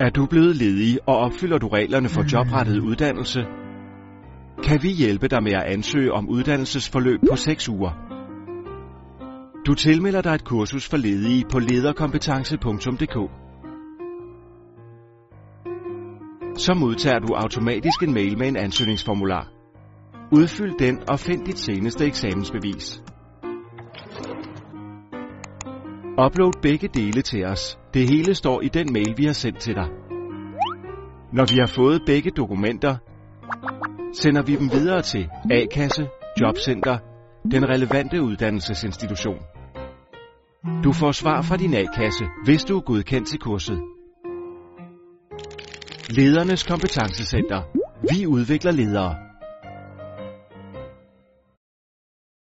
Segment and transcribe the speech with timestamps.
[0.00, 3.40] Er du blevet ledig, og opfylder du reglerne for jobrettet uddannelse?
[4.62, 7.90] Kan vi hjælpe dig med at ansøge om uddannelsesforløb på 6 uger?
[9.66, 13.16] Du tilmelder dig et kursus for ledige på lederkompetence.dk.
[16.58, 19.48] Så modtager du automatisk en mail med en ansøgningsformular.
[20.32, 23.02] Udfyld den og find dit seneste eksamensbevis.
[26.24, 27.78] Upload begge dele til os.
[27.94, 29.88] Det hele står i den mail, vi har sendt til dig.
[31.32, 32.96] Når vi har fået begge dokumenter,
[34.12, 36.08] sender vi dem videre til A-kasse,
[36.40, 36.98] jobcenter,
[37.50, 39.38] den relevante uddannelsesinstitution.
[40.84, 43.78] Du får svar fra din A-kasse, hvis du er godkendt til kurset.
[46.10, 47.62] Ledernes kompetencecenter.
[48.12, 49.25] Vi udvikler ledere.